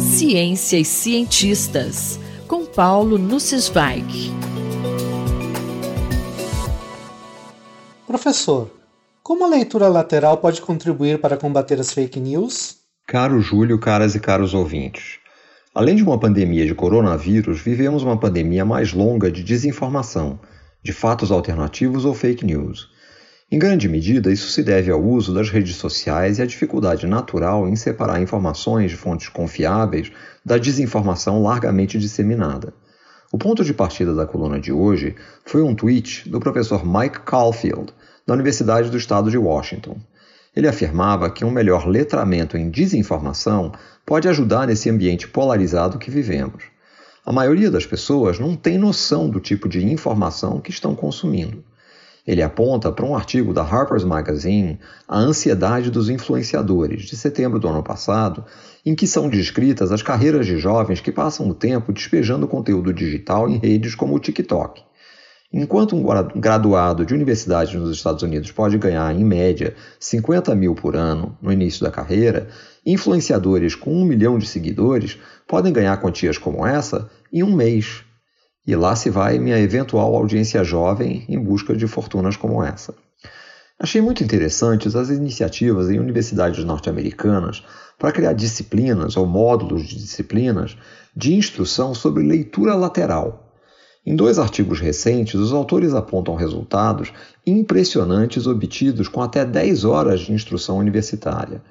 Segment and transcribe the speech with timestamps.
[0.00, 2.18] Ciência e cientistas,
[2.48, 4.32] com Paulo Nussweig.
[8.06, 8.70] Professor,
[9.22, 12.78] como a leitura lateral pode contribuir para combater as fake news?
[13.06, 15.18] Caro Júlio, caras e caros ouvintes.
[15.74, 20.40] Além de uma pandemia de coronavírus, vivemos uma pandemia mais longa de desinformação,
[20.82, 22.91] de fatos alternativos ou fake news.
[23.52, 27.68] Em grande medida, isso se deve ao uso das redes sociais e à dificuldade natural
[27.68, 30.10] em separar informações de fontes confiáveis
[30.42, 32.72] da desinformação largamente disseminada.
[33.30, 37.92] O ponto de partida da coluna de hoje foi um tweet do professor Mike Caulfield,
[38.26, 39.98] da Universidade do Estado de Washington.
[40.56, 43.70] Ele afirmava que um melhor letramento em desinformação
[44.06, 46.64] pode ajudar nesse ambiente polarizado que vivemos.
[47.22, 51.62] A maioria das pessoas não tem noção do tipo de informação que estão consumindo.
[52.24, 57.68] Ele aponta para um artigo da Harper's Magazine, A Ansiedade dos Influenciadores, de setembro do
[57.68, 58.44] ano passado,
[58.86, 63.48] em que são descritas as carreiras de jovens que passam o tempo despejando conteúdo digital
[63.48, 64.82] em redes como o TikTok.
[65.52, 70.96] Enquanto um graduado de universidade nos Estados Unidos pode ganhar, em média, 50 mil por
[70.96, 72.48] ano no início da carreira,
[72.86, 78.02] influenciadores com um milhão de seguidores podem ganhar quantias como essa em um mês.
[78.66, 82.94] E lá se vai minha eventual audiência jovem em busca de fortunas como essa.
[83.78, 87.64] Achei muito interessantes as iniciativas em universidades norte-americanas
[87.98, 90.76] para criar disciplinas ou módulos de disciplinas
[91.16, 93.52] de instrução sobre leitura lateral
[94.04, 97.12] em dois artigos recentes, os autores apontam resultados
[97.46, 101.62] impressionantes obtidos com até 10 horas de instrução universitária.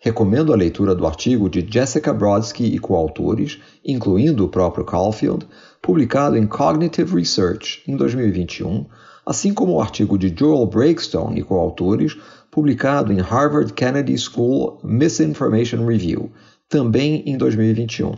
[0.00, 5.46] Recomendo a leitura do artigo de Jessica Brodsky e coautores, incluindo o próprio Caulfield,
[5.80, 8.86] publicado em Cognitive Research em 2021,
[9.24, 12.16] assim como o artigo de Joel Breakstone e coautores,
[12.50, 16.30] publicado em Harvard Kennedy School Misinformation Review,
[16.68, 18.14] também em 2021.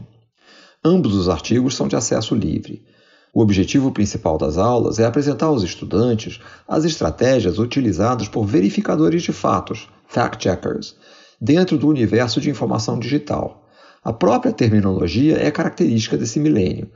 [0.85, 2.85] Ambos os artigos são de acesso livre.
[3.33, 9.33] O objetivo principal das aulas é apresentar aos estudantes as estratégias utilizadas por verificadores de
[9.33, 10.95] fatos, fact-checkers,
[11.41, 13.69] dentro do universo de informação digital.
[14.03, 16.89] A própria terminologia é característica desse milênio.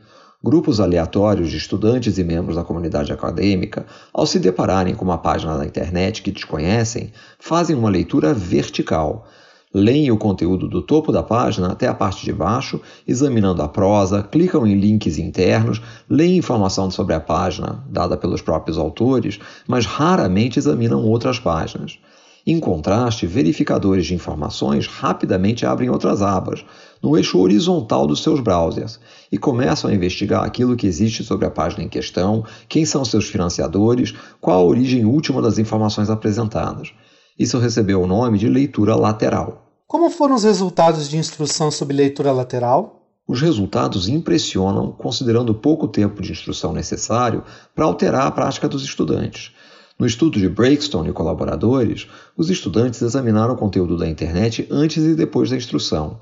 [0.43, 5.57] Grupos aleatórios de estudantes e membros da comunidade acadêmica, ao se depararem com uma página
[5.57, 9.29] da internet que desconhecem, fazem uma leitura vertical,
[9.73, 14.23] leem o conteúdo do topo da página até a parte de baixo, examinando a prosa,
[14.23, 15.81] clicam em links internos,
[16.11, 19.39] leem informação sobre a página dada pelos próprios autores,
[19.69, 21.99] mas raramente examinam outras páginas.
[22.45, 26.65] Em contraste, verificadores de informações rapidamente abrem outras abas,
[27.01, 28.99] no eixo horizontal dos seus browsers,
[29.31, 33.29] e começam a investigar aquilo que existe sobre a página em questão, quem são seus
[33.29, 36.93] financiadores, qual a origem última das informações apresentadas.
[37.39, 39.69] Isso recebeu o nome de leitura lateral.
[39.87, 43.03] Como foram os resultados de instrução sobre leitura lateral?
[43.27, 48.83] Os resultados impressionam, considerando o pouco tempo de instrução necessário para alterar a prática dos
[48.83, 49.53] estudantes.
[50.03, 55.15] No estudo de Breakstone e colaboradores, os estudantes examinaram o conteúdo da internet antes e
[55.15, 56.19] depois da instrução.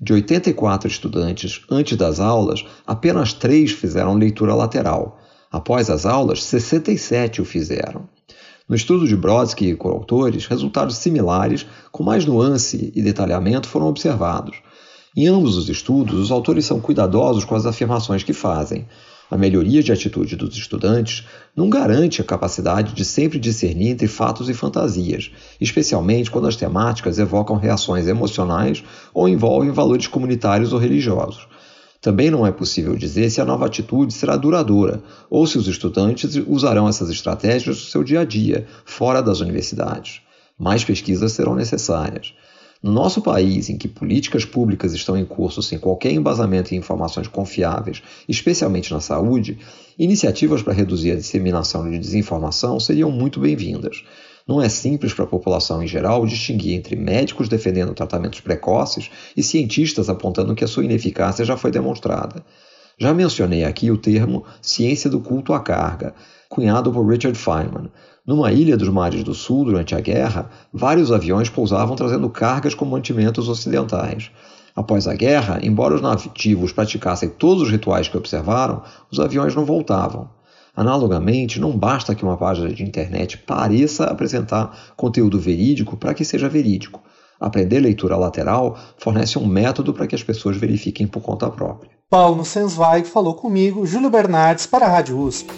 [0.00, 5.20] De 84 estudantes, antes das aulas, apenas 3 fizeram leitura lateral.
[5.48, 8.08] Após as aulas, 67 o fizeram.
[8.68, 14.56] No estudo de Brodsky e coautores, resultados similares, com mais nuance e detalhamento, foram observados.
[15.16, 18.88] Em ambos os estudos, os autores são cuidadosos com as afirmações que fazem.
[19.30, 21.24] A melhoria de atitude dos estudantes
[21.54, 25.30] não garante a capacidade de sempre discernir entre fatos e fantasias,
[25.60, 28.82] especialmente quando as temáticas evocam reações emocionais
[29.14, 31.46] ou envolvem valores comunitários ou religiosos.
[32.00, 36.34] Também não é possível dizer se a nova atitude será duradoura ou se os estudantes
[36.48, 40.22] usarão essas estratégias no seu dia a dia, fora das universidades.
[40.58, 42.34] Mais pesquisas serão necessárias.
[42.82, 47.28] No nosso país, em que políticas públicas estão em curso sem qualquer embasamento em informações
[47.28, 49.58] confiáveis, especialmente na saúde,
[49.98, 54.02] iniciativas para reduzir a disseminação de desinformação seriam muito bem-vindas.
[54.48, 59.42] Não é simples para a população em geral distinguir entre médicos defendendo tratamentos precoces e
[59.42, 62.42] cientistas apontando que a sua ineficácia já foi demonstrada.
[63.02, 66.14] Já mencionei aqui o termo ciência do culto à carga,
[66.50, 67.90] cunhado por Richard Feynman.
[68.26, 72.84] Numa ilha dos mares do sul, durante a guerra, vários aviões pousavam trazendo cargas com
[72.84, 74.30] mantimentos ocidentais.
[74.76, 79.64] Após a guerra, embora os nativos praticassem todos os rituais que observaram, os aviões não
[79.64, 80.28] voltavam.
[80.76, 86.50] Analogamente, não basta que uma página de internet pareça apresentar conteúdo verídico para que seja
[86.50, 87.00] verídico.
[87.40, 91.99] Aprender leitura lateral fornece um método para que as pessoas verifiquem por conta própria.
[92.10, 95.48] Paulo Sensweig falou comigo, Júlio Bernardes, para a Rádio USP.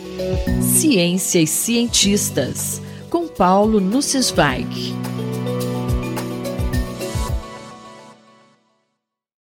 [0.61, 4.95] Ciência e cientistas, com Paulo Nussensweig.